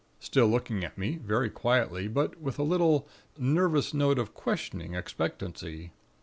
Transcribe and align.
still 0.19 0.47
looking 0.47 0.83
at 0.83 0.97
me, 0.97 1.17
very 1.17 1.47
quietly 1.47 2.07
but 2.07 2.41
with 2.41 2.57
a 2.57 2.63
little, 2.63 3.07
nervous 3.37 3.93
note 3.93 4.17
of 4.17 4.33
questioning 4.33 4.95
expectancy. 4.95 5.91